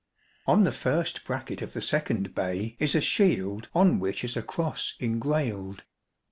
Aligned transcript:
On 0.47 0.63
the 0.63 0.71
first 0.71 1.25
bracket 1.25 1.61
of 1.61 1.73
the 1.73 1.79
second 1.81 2.33
bay 2.33 2.75
is 2.79 2.95
a 2.95 3.01
shield 3.01 3.69
on 3.75 3.99
which 3.99 4.23
is 4.23 4.35
a 4.35 4.41
cross 4.41 4.95
engrailed. 4.99 5.81